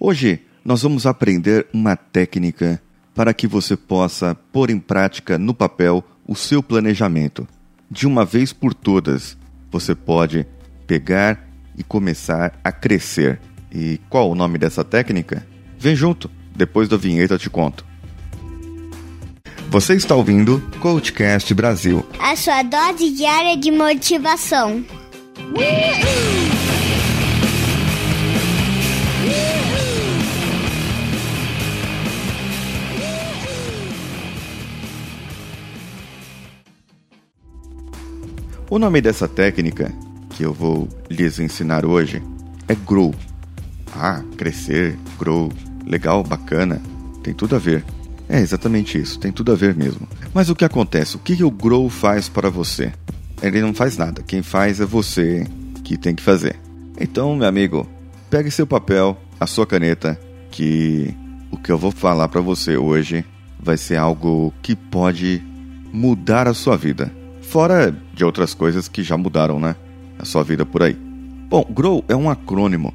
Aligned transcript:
Hoje 0.00 0.40
nós 0.64 0.82
vamos 0.82 1.06
aprender 1.06 1.66
uma 1.72 1.96
técnica 1.96 2.80
para 3.14 3.34
que 3.34 3.48
você 3.48 3.76
possa 3.76 4.36
pôr 4.52 4.70
em 4.70 4.78
prática 4.78 5.36
no 5.36 5.52
papel 5.52 6.04
o 6.26 6.36
seu 6.36 6.62
planejamento. 6.62 7.48
De 7.90 8.06
uma 8.06 8.24
vez 8.24 8.52
por 8.52 8.72
todas, 8.72 9.36
você 9.72 9.94
pode 9.94 10.46
pegar 10.86 11.48
e 11.76 11.82
começar 11.82 12.58
a 12.62 12.70
crescer. 12.70 13.40
E 13.72 14.00
qual 14.08 14.30
o 14.30 14.34
nome 14.36 14.56
dessa 14.56 14.84
técnica? 14.84 15.44
Vem 15.78 15.96
junto, 15.96 16.30
depois 16.54 16.88
da 16.88 16.96
vinheta 16.96 17.34
eu 17.34 17.38
te 17.38 17.50
conto. 17.50 17.84
Você 19.68 19.94
está 19.94 20.14
ouvindo 20.14 20.62
Coachcast 20.80 21.52
Brasil 21.54 22.06
a 22.20 22.36
sua 22.36 22.62
dose 22.62 23.10
diária 23.10 23.56
de 23.56 23.70
motivação. 23.70 24.84
O 38.70 38.78
nome 38.78 39.00
dessa 39.00 39.26
técnica 39.26 39.90
que 40.36 40.42
eu 40.42 40.52
vou 40.52 40.86
lhes 41.08 41.38
ensinar 41.38 41.86
hoje 41.86 42.22
é 42.68 42.74
Grow. 42.74 43.14
Ah, 43.96 44.22
crescer, 44.36 44.98
grow, 45.18 45.50
legal, 45.86 46.22
bacana, 46.22 46.78
tem 47.22 47.32
tudo 47.32 47.56
a 47.56 47.58
ver. 47.58 47.82
É 48.28 48.38
exatamente 48.38 48.98
isso, 48.98 49.18
tem 49.18 49.32
tudo 49.32 49.52
a 49.52 49.54
ver 49.54 49.74
mesmo. 49.74 50.06
Mas 50.34 50.50
o 50.50 50.54
que 50.54 50.66
acontece? 50.66 51.16
O 51.16 51.18
que 51.18 51.42
o 51.42 51.50
Grow 51.50 51.88
faz 51.88 52.28
para 52.28 52.50
você? 52.50 52.92
Ele 53.42 53.62
não 53.62 53.72
faz 53.72 53.96
nada, 53.96 54.22
quem 54.22 54.42
faz 54.42 54.80
é 54.80 54.84
você 54.84 55.46
que 55.82 55.96
tem 55.96 56.14
que 56.14 56.22
fazer. 56.22 56.54
Então, 57.00 57.34
meu 57.34 57.48
amigo, 57.48 57.88
pegue 58.28 58.50
seu 58.50 58.66
papel, 58.66 59.16
a 59.40 59.46
sua 59.46 59.66
caneta, 59.66 60.20
que 60.50 61.14
o 61.50 61.56
que 61.56 61.72
eu 61.72 61.78
vou 61.78 61.90
falar 61.90 62.28
para 62.28 62.42
você 62.42 62.76
hoje 62.76 63.24
vai 63.58 63.78
ser 63.78 63.96
algo 63.96 64.52
que 64.60 64.76
pode 64.76 65.42
mudar 65.90 66.46
a 66.46 66.52
sua 66.52 66.76
vida. 66.76 67.10
Fora 67.48 67.96
de 68.12 68.24
outras 68.26 68.52
coisas 68.52 68.88
que 68.88 69.02
já 69.02 69.16
mudaram, 69.16 69.58
né? 69.58 69.74
A 70.18 70.24
sua 70.26 70.44
vida 70.44 70.66
por 70.66 70.82
aí. 70.82 70.94
Bom, 71.48 71.64
GROW 71.70 72.04
é 72.06 72.14
um 72.14 72.28
acrônimo. 72.28 72.92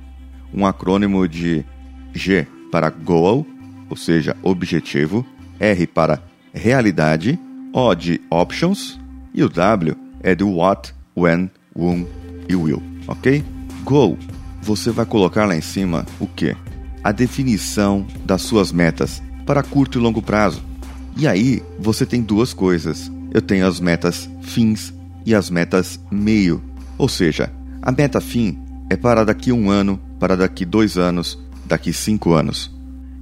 Um 0.54 0.68
acrônimo 0.68 1.28
de 1.28 1.66
G 2.14 2.45
para 2.72 2.92
Goal, 2.92 3.48
ou 3.90 3.98
seja, 3.98 4.38
objetivo, 4.44 5.26
R 5.60 5.88
para 5.88 6.22
realidade, 6.54 7.40
O 7.73 7.95
de 7.95 8.22
options 8.30 9.00
e 9.34 9.44
o 9.44 9.50
W 9.50 9.95
é 10.22 10.36
do 10.36 10.48
what, 10.52 10.94
when, 11.17 11.50
whom 11.76 12.06
e 12.48 12.56
will, 12.56 12.84
ok? 13.08 13.44
Goal, 13.84 14.20
você 14.62 14.92
vai 14.92 15.08
colocar 15.08 15.45
lá 15.45 15.56
em 15.56 15.62
cima 15.62 16.06
o 16.20 16.28
que? 16.28 16.56
A 17.04 17.12
definição 17.12 18.06
das 18.23 18.44
suas 18.44 18.72
metas 18.72 19.23
para 19.48 19.64
curto 19.64 19.98
e 19.98 20.02
longo 20.02 20.22
prazo. 20.22 20.64
E 21.17 21.28
aí 21.28 21.64
você 21.80 22.06
tem 22.06 22.22
duas 22.22 22.54
coisas 22.54 23.12
eu 23.34 23.42
tenho 23.42 23.67
as 23.67 23.80
metas 23.80 24.30
fins 24.42 24.94
e 25.26 25.34
as 25.34 25.50
metas 25.50 26.00
meio. 26.12 26.62
Ou 26.98 27.09
seja, 27.09 27.52
a 27.81 27.92
meta 27.92 28.22
fim 28.22 28.58
é 28.89 28.95
para 28.95 29.26
daqui 29.26 29.52
um 29.52 29.70
ano, 29.70 30.00
para 30.20 30.38
daqui 30.38 30.64
dois 30.64 30.98
anos, 30.98 31.39
daqui 31.66 31.92
cinco 31.92 32.34
anos. 32.34 32.72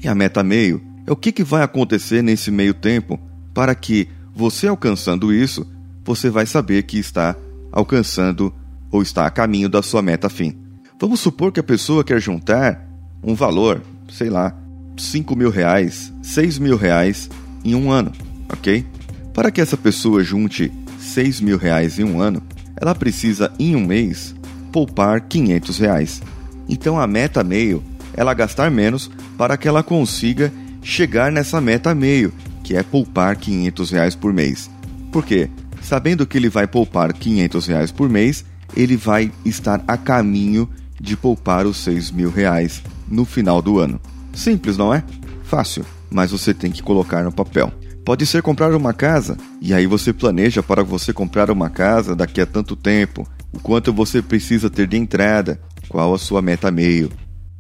E 0.03 0.07
a 0.07 0.13
meta 0.13 0.43
meio 0.43 0.81
é 1.07 1.11
o 1.11 1.15
que, 1.15 1.31
que 1.31 1.43
vai 1.43 1.63
acontecer 1.63 2.21
nesse 2.21 2.51
meio 2.51 2.73
tempo 2.73 3.19
para 3.53 3.73
que 3.73 4.07
você 4.35 4.67
alcançando 4.67 5.33
isso, 5.33 5.65
você 6.03 6.29
vai 6.29 6.45
saber 6.45 6.83
que 6.83 6.97
está 6.97 7.35
alcançando 7.71 8.53
ou 8.91 9.01
está 9.01 9.25
a 9.25 9.31
caminho 9.31 9.69
da 9.69 9.81
sua 9.81 10.01
meta 10.01 10.29
fim. 10.29 10.57
Vamos 10.99 11.19
supor 11.19 11.51
que 11.51 11.59
a 11.59 11.63
pessoa 11.63 12.03
quer 12.03 12.19
juntar 12.19 12.87
um 13.23 13.33
valor, 13.33 13.81
sei 14.09 14.29
lá, 14.29 14.55
5 14.97 15.35
mil 15.35 15.49
reais, 15.49 16.13
6 16.21 16.59
mil 16.59 16.77
reais 16.77 17.29
em 17.63 17.75
um 17.75 17.91
ano, 17.91 18.11
ok? 18.49 18.85
Para 19.33 19.49
que 19.51 19.61
essa 19.61 19.77
pessoa 19.77 20.23
junte 20.23 20.71
6 20.99 21.41
mil 21.41 21.57
reais 21.57 21.97
em 21.97 22.03
um 22.03 22.19
ano, 22.19 22.41
ela 22.75 22.93
precisa, 22.93 23.51
em 23.57 23.75
um 23.75 23.85
mês, 23.85 24.35
poupar 24.71 25.21
500 25.21 25.77
reais. 25.77 26.21
Então 26.67 26.99
a 26.99 27.07
meta 27.07 27.43
meio 27.43 27.83
é 28.15 28.21
ela 28.21 28.33
gastar 28.33 28.69
menos 28.69 29.09
para 29.37 29.57
que 29.57 29.67
ela 29.67 29.83
consiga 29.83 30.51
chegar 30.81 31.31
nessa 31.31 31.61
meta 31.61 31.95
meio, 31.95 32.33
que 32.63 32.75
é 32.75 32.83
poupar 32.83 33.35
500 33.35 33.91
reais 33.91 34.15
por 34.15 34.33
mês. 34.33 34.69
Por 35.11 35.25
quê? 35.25 35.49
Sabendo 35.81 36.25
que 36.25 36.37
ele 36.37 36.49
vai 36.49 36.67
poupar 36.67 37.13
500 37.13 37.67
reais 37.67 37.91
por 37.91 38.09
mês, 38.09 38.45
ele 38.75 38.95
vai 38.95 39.31
estar 39.45 39.83
a 39.87 39.97
caminho 39.97 40.69
de 40.99 41.17
poupar 41.17 41.65
os 41.65 41.77
6 41.77 42.11
mil 42.11 42.29
reais 42.29 42.81
no 43.07 43.25
final 43.25 43.61
do 43.61 43.79
ano. 43.79 43.99
Simples, 44.33 44.77
não 44.77 44.93
é? 44.93 45.03
Fácil, 45.43 45.85
mas 46.09 46.31
você 46.31 46.53
tem 46.53 46.71
que 46.71 46.83
colocar 46.83 47.23
no 47.23 47.31
papel. 47.31 47.73
Pode 48.03 48.25
ser 48.25 48.41
comprar 48.41 48.73
uma 48.73 48.93
casa, 48.93 49.37
e 49.61 49.73
aí 49.73 49.85
você 49.85 50.11
planeja 50.11 50.63
para 50.63 50.83
você 50.83 51.13
comprar 51.13 51.51
uma 51.51 51.69
casa 51.69 52.15
daqui 52.15 52.41
a 52.41 52.47
tanto 52.47 52.75
tempo, 52.75 53.29
o 53.53 53.59
quanto 53.59 53.93
você 53.93 54.23
precisa 54.23 54.71
ter 54.71 54.87
de 54.87 54.97
entrada, 54.97 55.61
qual 55.87 56.13
a 56.13 56.17
sua 56.17 56.41
meta 56.41 56.71
meio. 56.71 57.11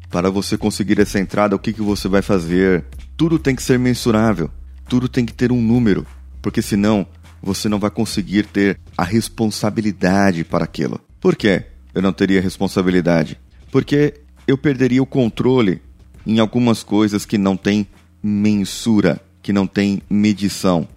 Para 0.09 0.31
você 0.31 0.57
conseguir 0.57 0.99
essa 0.99 1.19
entrada, 1.19 1.55
o 1.55 1.59
que, 1.59 1.71
que 1.71 1.81
você 1.81 2.07
vai 2.07 2.23
fazer? 2.23 2.83
Tudo 3.15 3.37
tem 3.37 3.55
que 3.55 3.61
ser 3.61 3.77
mensurável, 3.77 4.49
tudo 4.89 5.07
tem 5.07 5.25
que 5.25 5.33
ter 5.33 5.51
um 5.51 5.61
número, 5.61 6.07
porque 6.41 6.61
senão 6.61 7.05
você 7.41 7.69
não 7.69 7.79
vai 7.79 7.91
conseguir 7.91 8.47
ter 8.47 8.79
a 8.97 9.03
responsabilidade 9.03 10.43
para 10.43 10.65
aquilo. 10.65 10.99
Por 11.19 11.35
quê? 11.35 11.65
Eu 11.93 12.01
não 12.01 12.11
teria 12.11 12.41
responsabilidade? 12.41 13.39
Porque 13.71 14.15
eu 14.47 14.57
perderia 14.57 15.03
o 15.03 15.05
controle 15.05 15.81
em 16.25 16.39
algumas 16.39 16.81
coisas 16.81 17.25
que 17.25 17.37
não 17.37 17.55
têm 17.55 17.87
mensura 18.23 19.21
que 19.41 19.53
não 19.53 19.65
tem 19.67 20.01
medição. 20.09 20.87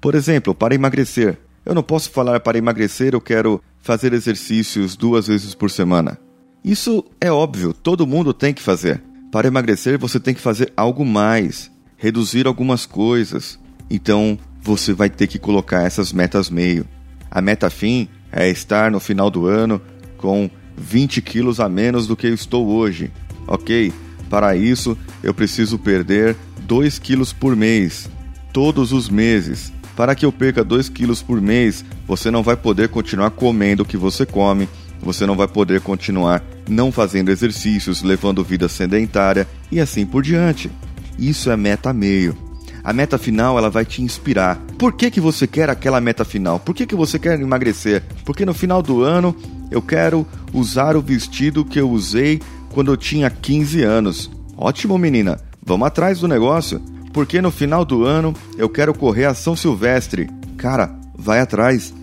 Por 0.00 0.14
exemplo, 0.14 0.54
para 0.54 0.74
emagrecer. 0.74 1.38
Eu 1.64 1.74
não 1.74 1.82
posso 1.82 2.10
falar 2.10 2.40
para 2.40 2.58
emagrecer 2.58 3.12
eu 3.12 3.20
quero 3.20 3.62
fazer 3.82 4.12
exercícios 4.12 4.96
duas 4.96 5.26
vezes 5.26 5.54
por 5.54 5.70
semana. 5.70 6.18
Isso 6.64 7.04
é 7.20 7.30
óbvio, 7.30 7.72
todo 7.72 8.06
mundo 8.06 8.32
tem 8.32 8.52
que 8.52 8.62
fazer. 8.62 9.02
Para 9.30 9.48
emagrecer 9.48 9.98
você 9.98 10.18
tem 10.18 10.34
que 10.34 10.40
fazer 10.40 10.72
algo 10.76 11.04
mais, 11.04 11.70
reduzir 11.96 12.46
algumas 12.46 12.86
coisas. 12.86 13.58
Então 13.90 14.38
você 14.62 14.92
vai 14.92 15.08
ter 15.08 15.26
que 15.26 15.38
colocar 15.38 15.82
essas 15.82 16.12
metas 16.12 16.50
meio. 16.50 16.86
A 17.30 17.40
meta 17.40 17.70
fim 17.70 18.08
é 18.32 18.48
estar 18.48 18.90
no 18.90 19.00
final 19.00 19.30
do 19.30 19.46
ano 19.46 19.80
com 20.16 20.50
20 20.76 21.22
quilos 21.22 21.60
a 21.60 21.68
menos 21.68 22.06
do 22.06 22.16
que 22.16 22.26
eu 22.26 22.34
estou 22.34 22.66
hoje. 22.66 23.10
Ok? 23.46 23.92
Para 24.28 24.56
isso 24.56 24.96
eu 25.22 25.34
preciso 25.34 25.78
perder 25.78 26.36
2 26.70 27.00
quilos 27.00 27.32
por 27.32 27.56
mês, 27.56 28.08
todos 28.52 28.92
os 28.92 29.08
meses. 29.08 29.72
Para 29.96 30.14
que 30.14 30.24
eu 30.24 30.30
perca 30.30 30.62
2 30.62 30.88
quilos 30.88 31.20
por 31.20 31.40
mês, 31.40 31.84
você 32.06 32.30
não 32.30 32.44
vai 32.44 32.56
poder 32.56 32.88
continuar 32.88 33.32
comendo 33.32 33.82
o 33.82 33.84
que 33.84 33.96
você 33.96 34.24
come, 34.24 34.68
você 35.02 35.26
não 35.26 35.34
vai 35.36 35.48
poder 35.48 35.80
continuar 35.80 36.40
não 36.68 36.92
fazendo 36.92 37.28
exercícios, 37.28 38.04
levando 38.04 38.44
vida 38.44 38.68
sedentária 38.68 39.48
e 39.68 39.80
assim 39.80 40.06
por 40.06 40.22
diante. 40.22 40.70
Isso 41.18 41.50
é 41.50 41.56
meta 41.56 41.92
meio. 41.92 42.38
A 42.84 42.92
meta 42.92 43.18
final 43.18 43.58
ela 43.58 43.68
vai 43.68 43.84
te 43.84 44.00
inspirar. 44.00 44.56
Por 44.78 44.92
que, 44.92 45.10
que 45.10 45.20
você 45.20 45.48
quer 45.48 45.68
aquela 45.68 46.00
meta 46.00 46.24
final? 46.24 46.60
Por 46.60 46.72
que, 46.72 46.86
que 46.86 46.94
você 46.94 47.18
quer 47.18 47.40
emagrecer? 47.40 48.04
Porque 48.24 48.46
no 48.46 48.54
final 48.54 48.80
do 48.80 49.02
ano 49.02 49.34
eu 49.72 49.82
quero 49.82 50.24
usar 50.52 50.94
o 50.94 51.02
vestido 51.02 51.64
que 51.64 51.80
eu 51.80 51.90
usei 51.90 52.40
quando 52.68 52.92
eu 52.92 52.96
tinha 52.96 53.28
15 53.28 53.82
anos. 53.82 54.30
Ótimo, 54.56 54.96
menina. 54.96 55.49
Vamos 55.62 55.86
atrás 55.86 56.20
do 56.20 56.28
negócio, 56.28 56.80
porque 57.12 57.40
no 57.40 57.50
final 57.50 57.84
do 57.84 58.04
ano 58.04 58.34
eu 58.56 58.68
quero 58.68 58.94
correr 58.94 59.26
a 59.26 59.34
São 59.34 59.54
Silvestre. 59.54 60.28
Cara, 60.56 60.94
vai 61.14 61.40
atrás. 61.40 61.94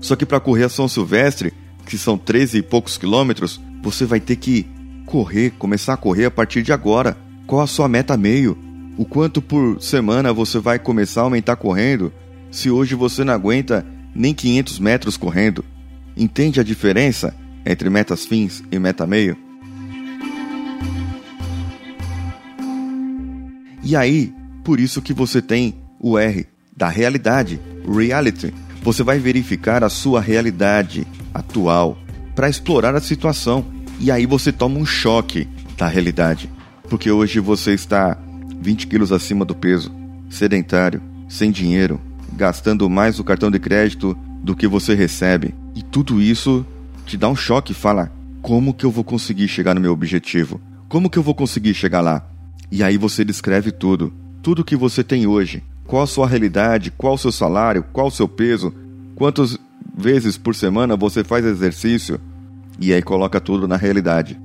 Só 0.00 0.16
que 0.16 0.24
para 0.24 0.40
correr 0.40 0.64
a 0.64 0.68
São 0.68 0.88
Silvestre, 0.88 1.52
que 1.86 1.98
são 1.98 2.16
13 2.16 2.58
e 2.58 2.62
poucos 2.62 2.96
quilômetros, 2.96 3.60
você 3.82 4.04
vai 4.04 4.20
ter 4.20 4.36
que 4.36 4.66
correr, 5.06 5.50
começar 5.58 5.94
a 5.94 5.96
correr 5.96 6.26
a 6.26 6.30
partir 6.30 6.62
de 6.62 6.72
agora. 6.72 7.16
Qual 7.46 7.60
a 7.60 7.66
sua 7.66 7.88
meta 7.88 8.16
meio? 8.16 8.56
O 8.96 9.04
quanto 9.04 9.42
por 9.42 9.82
semana 9.82 10.32
você 10.32 10.58
vai 10.58 10.78
começar 10.78 11.22
a 11.22 11.24
aumentar 11.24 11.56
correndo? 11.56 12.12
Se 12.50 12.70
hoje 12.70 12.94
você 12.94 13.24
não 13.24 13.34
aguenta 13.34 13.84
nem 14.14 14.32
500 14.34 14.78
metros 14.78 15.16
correndo. 15.16 15.64
Entende 16.16 16.60
a 16.60 16.64
diferença 16.64 17.34
entre 17.64 17.90
metas 17.90 18.24
fins 18.24 18.62
e 18.70 18.78
meta 18.78 19.06
meio? 19.06 19.49
E 23.90 23.96
aí, 23.96 24.32
por 24.62 24.78
isso 24.78 25.02
que 25.02 25.12
você 25.12 25.42
tem 25.42 25.74
o 25.98 26.16
R 26.16 26.46
da 26.76 26.88
realidade, 26.88 27.60
reality. 27.84 28.54
Você 28.84 29.02
vai 29.02 29.18
verificar 29.18 29.82
a 29.82 29.88
sua 29.88 30.20
realidade 30.20 31.04
atual 31.34 31.98
para 32.32 32.48
explorar 32.48 32.94
a 32.94 33.00
situação 33.00 33.66
e 33.98 34.08
aí 34.12 34.26
você 34.26 34.52
toma 34.52 34.78
um 34.78 34.86
choque 34.86 35.48
da 35.76 35.88
realidade, 35.88 36.48
porque 36.88 37.10
hoje 37.10 37.40
você 37.40 37.74
está 37.74 38.16
20 38.60 38.86
quilos 38.86 39.10
acima 39.10 39.44
do 39.44 39.56
peso, 39.56 39.92
sedentário, 40.30 41.02
sem 41.28 41.50
dinheiro, 41.50 42.00
gastando 42.34 42.88
mais 42.88 43.18
o 43.18 43.24
cartão 43.24 43.50
de 43.50 43.58
crédito 43.58 44.16
do 44.40 44.54
que 44.54 44.68
você 44.68 44.94
recebe. 44.94 45.52
E 45.74 45.82
tudo 45.82 46.22
isso 46.22 46.64
te 47.04 47.16
dá 47.16 47.28
um 47.28 47.34
choque 47.34 47.72
e 47.72 47.74
fala: 47.74 48.12
como 48.40 48.72
que 48.72 48.86
eu 48.86 48.90
vou 48.92 49.02
conseguir 49.02 49.48
chegar 49.48 49.74
no 49.74 49.80
meu 49.80 49.92
objetivo? 49.92 50.60
Como 50.88 51.10
que 51.10 51.18
eu 51.18 51.24
vou 51.24 51.34
conseguir 51.34 51.74
chegar 51.74 52.00
lá? 52.00 52.29
E 52.70 52.82
aí 52.82 52.96
você 52.96 53.24
descreve 53.24 53.72
tudo. 53.72 54.12
Tudo 54.42 54.64
que 54.64 54.76
você 54.76 55.02
tem 55.02 55.26
hoje. 55.26 55.62
Qual 55.86 56.02
a 56.02 56.06
sua 56.06 56.26
realidade, 56.26 56.92
qual 56.96 57.14
o 57.14 57.18
seu 57.18 57.32
salário, 57.32 57.84
qual 57.92 58.06
o 58.06 58.12
seu 58.12 58.28
peso, 58.28 58.72
quantas 59.16 59.58
vezes 59.96 60.38
por 60.38 60.54
semana 60.54 60.96
você 60.96 61.24
faz 61.24 61.44
exercício. 61.44 62.20
E 62.78 62.92
aí 62.92 63.02
coloca 63.02 63.40
tudo 63.40 63.66
na 63.66 63.76
realidade. 63.76 64.38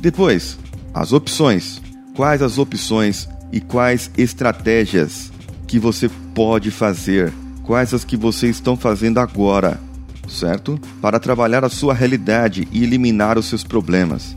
Depois, 0.00 0.58
as 0.92 1.12
opções. 1.12 1.80
Quais 2.14 2.42
as 2.42 2.58
opções 2.58 3.28
e 3.52 3.60
quais 3.60 4.10
estratégias 4.18 5.32
que 5.66 5.78
você 5.78 6.10
pode 6.34 6.70
fazer? 6.70 7.32
Quais 7.62 7.94
as 7.94 8.04
que 8.04 8.16
vocês 8.16 8.56
estão 8.56 8.76
fazendo 8.76 9.18
agora, 9.18 9.80
certo? 10.28 10.78
Para 11.00 11.20
trabalhar 11.20 11.64
a 11.64 11.68
sua 11.68 11.94
realidade 11.94 12.66
e 12.72 12.82
eliminar 12.82 13.38
os 13.38 13.46
seus 13.46 13.62
problemas. 13.62 14.36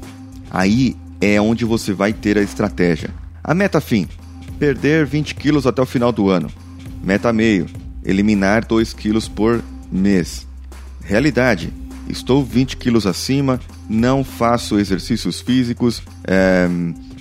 Aí 0.51 0.95
é 1.23 1.39
onde 1.39 1.63
você 1.63 1.93
vai 1.93 2.11
ter 2.11 2.37
a 2.37 2.41
estratégia. 2.41 3.09
A 3.43 3.53
meta 3.53 3.79
fim: 3.79 4.07
perder 4.59 5.05
20 5.05 5.35
quilos 5.35 5.65
até 5.65 5.81
o 5.81 5.85
final 5.85 6.11
do 6.11 6.29
ano. 6.29 6.49
Meta 7.03 7.31
meio: 7.31 7.67
eliminar 8.03 8.65
2 8.65 8.93
quilos 8.93 9.27
por 9.27 9.63
mês. 9.91 10.47
Realidade: 11.01 11.73
estou 12.09 12.43
20 12.43 12.77
quilos 12.77 13.07
acima, 13.07 13.59
não 13.89 14.23
faço 14.23 14.79
exercícios 14.79 15.39
físicos, 15.39 16.01
é, 16.25 16.67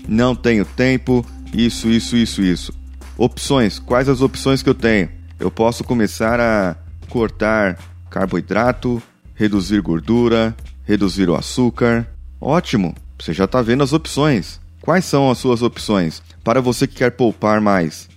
não 0.09 0.35
tenho 0.35 0.65
tempo, 0.65 1.25
isso, 1.53 1.89
isso, 1.89 2.17
isso, 2.17 2.43
isso. 2.43 2.73
Opções: 3.17 3.79
quais 3.79 4.09
as 4.09 4.21
opções 4.21 4.63
que 4.63 4.69
eu 4.69 4.75
tenho? 4.75 5.09
Eu 5.39 5.51
posso 5.51 5.85
começar 5.85 6.41
a 6.41 6.77
cortar 7.09 7.79
carboidrato, 8.09 9.03
reduzir 9.35 9.81
gordura, 9.81 10.55
reduzir 10.85 11.29
o 11.29 11.35
açúcar. 11.35 12.07
Ótimo, 12.41 12.95
você 13.23 13.33
já 13.33 13.45
está 13.45 13.63
vendo 13.63 13.85
as 13.85 13.93
opções. 13.93 14.61
Quais 14.81 15.05
são 15.05 15.31
as 15.31 15.39
suas 15.39 15.63
opções? 15.63 16.21
Para 16.43 16.61
você 16.61 16.89
que 16.89 16.97
quer 16.97 17.13
poupar 17.13 17.61
mais, 17.61 18.09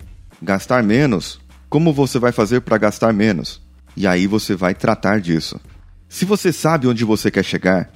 gastar 0.42 0.82
menos, 0.82 1.38
como 1.68 1.92
você 1.92 2.18
vai 2.18 2.32
fazer 2.32 2.62
para 2.62 2.76
gastar 2.76 3.12
menos? 3.12 3.62
E 3.96 4.04
aí 4.04 4.26
você 4.26 4.56
vai 4.56 4.74
tratar 4.74 5.20
disso. 5.20 5.60
Se 6.08 6.24
você 6.24 6.52
sabe 6.52 6.88
onde 6.88 7.04
você 7.04 7.30
quer 7.30 7.44
chegar, 7.44 7.88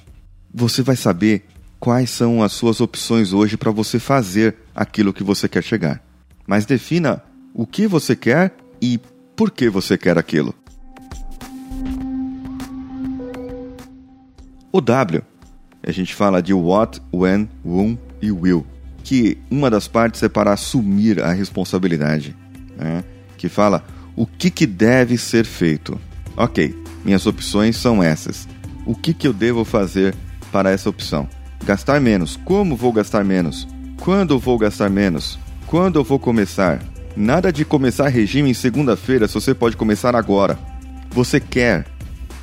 você 0.53 0.81
vai 0.81 0.95
saber 0.95 1.45
quais 1.81 2.09
são 2.09 2.41
as 2.41 2.53
suas 2.53 2.79
opções 2.79 3.33
hoje 3.33 3.57
para 3.57 3.71
você 3.71 3.99
fazer 3.99 4.55
aquilo 4.73 5.11
que 5.11 5.23
você 5.23 5.49
quer 5.49 5.63
chegar. 5.63 6.01
Mas 6.47 6.65
defina 6.65 7.21
o 7.53 7.67
que 7.67 7.87
você 7.87 8.15
quer 8.15 8.55
e 8.81 8.97
por 9.35 9.51
que 9.51 9.69
você 9.69 9.97
quer 9.97 10.17
aquilo. 10.17 10.55
O 14.71 14.79
W, 14.79 15.21
a 15.83 15.91
gente 15.91 16.13
fala 16.13 16.41
de 16.41 16.53
what, 16.53 17.01
when, 17.13 17.49
whom 17.65 17.97
e 18.21 18.31
will, 18.31 18.65
que 19.03 19.37
uma 19.49 19.69
das 19.69 19.87
partes 19.87 20.21
é 20.23 20.29
para 20.29 20.53
assumir 20.53 21.21
a 21.21 21.31
responsabilidade, 21.31 22.35
né? 22.77 23.03
que 23.37 23.49
fala 23.49 23.83
o 24.15 24.25
que, 24.25 24.51
que 24.51 24.67
deve 24.67 25.17
ser 25.17 25.45
feito. 25.45 25.99
Ok, 26.37 26.75
minhas 27.03 27.25
opções 27.25 27.77
são 27.77 28.03
essas. 28.03 28.47
O 28.85 28.95
que, 28.95 29.13
que 29.13 29.27
eu 29.27 29.33
devo 29.33 29.65
fazer 29.65 30.15
para 30.51 30.71
essa 30.71 30.89
opção? 30.89 31.27
Gastar 31.65 31.99
menos. 31.99 32.37
Como 32.45 32.75
vou 32.75 32.91
gastar 32.91 33.23
menos? 33.23 33.67
Quando 33.99 34.39
vou 34.39 34.57
gastar 34.57 34.89
menos? 34.89 35.39
Quando 35.67 35.99
eu 35.99 36.03
vou 36.03 36.19
começar? 36.19 36.81
Nada 37.15 37.51
de 37.51 37.65
começar 37.65 38.07
regime 38.07 38.49
em 38.49 38.53
segunda-feira 38.53 39.27
se 39.27 39.33
você 39.33 39.53
pode 39.53 39.77
começar 39.77 40.15
agora. 40.15 40.57
Você 41.11 41.39
quer. 41.39 41.85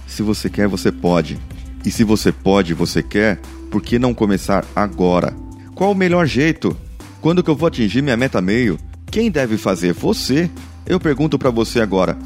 Se 0.06 0.23
você 0.23 0.49
quer, 0.49 0.69
você 0.69 0.93
pode. 0.93 1.38
E 1.85 1.91
se 1.91 2.05
você 2.05 2.33
pode, 2.33 2.75
você 2.75 3.03
quer, 3.03 3.41
por 3.71 3.83
que 3.83 3.99
não 3.99 4.15
começar 4.15 4.65
agora? 4.75 5.35
Qual 5.75 5.93
o 5.93 5.95
melhor 5.95 6.27
jeito? 6.27 6.77
Quando 7.21 7.43
que 7.43 7.51
eu 7.51 7.57
vou 7.57 7.67
atingir 7.69 8.03
minha 8.03 8.17
meta 8.17 8.41
meio? 8.41 8.79
Quem 9.11 9.31
deve 9.31 9.57
fazer? 9.57 9.93
Você. 9.95 10.51
Eu 10.87 10.99
pergunto 10.99 11.39
para 11.39 11.51
você 11.51 11.81
agora. 11.81 12.17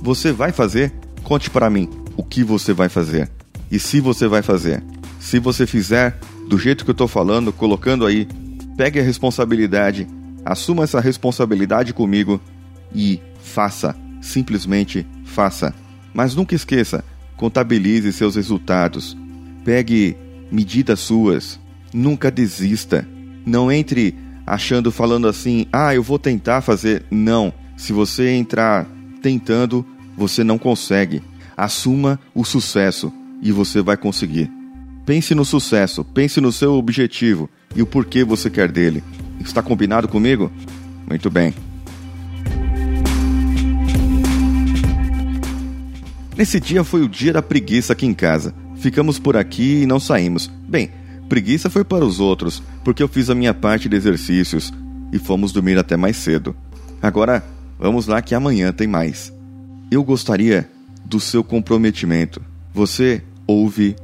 Você 0.00 0.32
vai 0.32 0.52
fazer? 0.52 0.92
Conte 1.22 1.50
para 1.50 1.70
mim 1.70 1.88
o 2.16 2.22
que 2.22 2.42
você 2.42 2.72
vai 2.72 2.88
fazer. 2.88 3.30
E 3.70 3.78
se 3.78 4.00
você 4.00 4.26
vai 4.26 4.42
fazer. 4.42 4.82
Se 5.20 5.38
você 5.38 5.66
fizer 5.66 6.18
do 6.48 6.58
jeito 6.58 6.84
que 6.84 6.90
eu 6.90 6.94
tô 6.94 7.08
falando, 7.08 7.52
colocando 7.52 8.04
aí, 8.04 8.28
pegue 8.76 8.98
a 8.98 9.02
responsabilidade, 9.02 10.06
assuma 10.44 10.84
essa 10.84 11.00
responsabilidade 11.00 11.92
comigo 11.94 12.40
e 12.94 13.20
faça. 13.42 13.96
Simplesmente 14.20 15.06
faça. 15.24 15.74
Mas 16.12 16.34
nunca 16.34 16.54
esqueça, 16.54 17.04
contabilize 17.42 18.12
seus 18.12 18.36
resultados. 18.36 19.16
Pegue 19.64 20.16
medidas 20.48 21.00
suas. 21.00 21.58
Nunca 21.92 22.30
desista. 22.30 23.04
Não 23.44 23.72
entre 23.72 24.14
achando, 24.46 24.92
falando 24.92 25.26
assim, 25.26 25.66
ah, 25.72 25.92
eu 25.92 26.04
vou 26.04 26.20
tentar 26.20 26.60
fazer. 26.60 27.02
Não. 27.10 27.52
Se 27.76 27.92
você 27.92 28.30
entrar 28.30 28.86
tentando, 29.20 29.84
você 30.16 30.44
não 30.44 30.56
consegue. 30.56 31.20
Assuma 31.56 32.20
o 32.32 32.44
sucesso 32.44 33.12
e 33.42 33.50
você 33.50 33.82
vai 33.82 33.96
conseguir. 33.96 34.48
Pense 35.04 35.34
no 35.34 35.44
sucesso, 35.44 36.04
pense 36.04 36.40
no 36.40 36.52
seu 36.52 36.74
objetivo 36.74 37.50
e 37.74 37.82
o 37.82 37.86
porquê 37.86 38.22
você 38.22 38.48
quer 38.48 38.70
dele. 38.70 39.02
Está 39.40 39.60
combinado 39.60 40.06
comigo? 40.06 40.48
Muito 41.08 41.28
bem. 41.28 41.52
Nesse 46.42 46.58
dia 46.58 46.82
foi 46.82 47.02
o 47.02 47.08
dia 47.08 47.32
da 47.32 47.40
preguiça 47.40 47.92
aqui 47.92 48.04
em 48.04 48.12
casa. 48.12 48.52
Ficamos 48.74 49.16
por 49.16 49.36
aqui 49.36 49.82
e 49.82 49.86
não 49.86 50.00
saímos. 50.00 50.50
Bem, 50.68 50.90
preguiça 51.28 51.70
foi 51.70 51.84
para 51.84 52.04
os 52.04 52.18
outros, 52.18 52.60
porque 52.82 53.00
eu 53.00 53.06
fiz 53.06 53.30
a 53.30 53.34
minha 53.36 53.54
parte 53.54 53.88
de 53.88 53.94
exercícios 53.94 54.72
e 55.12 55.20
fomos 55.20 55.52
dormir 55.52 55.78
até 55.78 55.96
mais 55.96 56.16
cedo. 56.16 56.52
Agora, 57.00 57.44
vamos 57.78 58.08
lá 58.08 58.20
que 58.20 58.34
amanhã 58.34 58.72
tem 58.72 58.88
mais. 58.88 59.32
Eu 59.88 60.02
gostaria 60.02 60.68
do 61.04 61.20
seu 61.20 61.44
comprometimento. 61.44 62.42
Você 62.74 63.22
ouve 63.46 63.94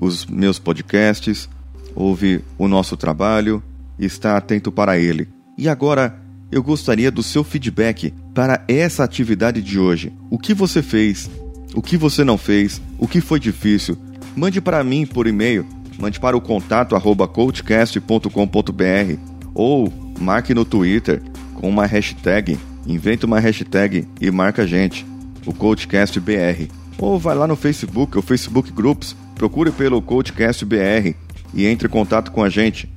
os 0.00 0.26
meus 0.26 0.58
podcasts, 0.58 1.48
ouve 1.94 2.44
o 2.58 2.66
nosso 2.66 2.96
trabalho 2.96 3.62
e 4.00 4.04
está 4.04 4.36
atento 4.36 4.72
para 4.72 4.98
ele. 4.98 5.28
E 5.56 5.68
agora 5.68 6.18
eu 6.50 6.60
gostaria 6.60 7.12
do 7.12 7.22
seu 7.22 7.44
feedback 7.44 8.12
para 8.34 8.64
essa 8.66 9.04
atividade 9.04 9.62
de 9.62 9.78
hoje. 9.78 10.12
O 10.28 10.40
que 10.40 10.52
você 10.52 10.82
fez? 10.82 11.30
O 11.74 11.82
que 11.82 11.96
você 11.96 12.22
não 12.24 12.38
fez? 12.38 12.80
O 12.98 13.08
que 13.08 13.20
foi 13.20 13.40
difícil? 13.40 13.98
Mande 14.36 14.60
para 14.60 14.82
mim 14.84 15.04
por 15.04 15.26
e-mail, 15.26 15.66
mande 15.98 16.20
para 16.20 16.36
o 16.36 16.40
contato 16.40 16.94
arroba 16.94 17.26
coachcast.com.br 17.26 19.18
ou 19.54 19.92
marque 20.18 20.54
no 20.54 20.64
Twitter 20.64 21.20
com 21.54 21.68
uma 21.68 21.86
hashtag, 21.86 22.58
inventa 22.86 23.26
uma 23.26 23.40
hashtag 23.40 24.06
e 24.20 24.30
marca 24.30 24.62
a 24.62 24.66
gente 24.66 25.06
o 25.46 25.52
Coachcast 25.52 26.18
BR. 26.20 26.68
Ou 26.98 27.18
vai 27.18 27.34
lá 27.34 27.46
no 27.46 27.56
Facebook, 27.56 28.16
o 28.16 28.22
Facebook 28.22 28.72
Groups, 28.72 29.16
procure 29.34 29.70
pelo 29.70 30.00
Coachcast 30.00 30.64
BR 30.64 31.14
e 31.52 31.66
entre 31.66 31.86
em 31.86 31.90
contato 31.90 32.30
com 32.30 32.42
a 32.42 32.48
gente. 32.48 32.88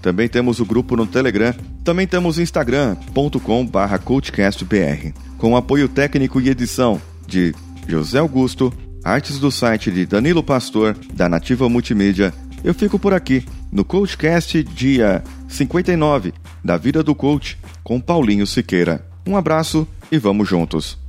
Também 0.00 0.28
temos 0.28 0.58
o 0.58 0.64
grupo 0.64 0.96
no 0.96 1.06
Telegram. 1.06 1.54
Também 1.84 2.06
temos 2.06 2.36
o 2.36 2.42
instagram.com 2.42 3.66
barra 3.66 3.98
coachcastbr. 3.98 5.12
Com 5.38 5.56
apoio 5.56 5.88
técnico 5.88 6.40
e 6.40 6.48
edição 6.48 7.00
de 7.26 7.54
José 7.86 8.18
Augusto, 8.18 8.72
artes 9.04 9.38
do 9.38 9.50
site 9.50 9.90
de 9.90 10.06
Danilo 10.06 10.42
Pastor, 10.42 10.96
da 11.12 11.28
Nativa 11.28 11.68
Multimídia, 11.68 12.32
eu 12.64 12.72
fico 12.72 12.98
por 12.98 13.12
aqui, 13.12 13.44
no 13.70 13.84
Coachcast 13.84 14.62
dia 14.62 15.22
59, 15.48 16.32
da 16.64 16.76
Vida 16.76 17.02
do 17.02 17.14
Coach, 17.14 17.58
com 17.82 18.00
Paulinho 18.00 18.46
Siqueira. 18.46 19.06
Um 19.26 19.36
abraço 19.36 19.86
e 20.10 20.18
vamos 20.18 20.48
juntos! 20.48 21.02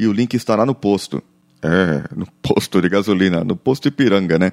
e 0.00 0.06
o 0.06 0.12
link 0.12 0.32
estará 0.32 0.64
no 0.64 0.74
posto. 0.74 1.22
É, 1.62 2.16
no 2.16 2.26
posto 2.40 2.80
de 2.80 2.88
gasolina, 2.88 3.44
no 3.44 3.54
posto 3.54 3.86
Ipiranga, 3.86 4.38
né? 4.38 4.52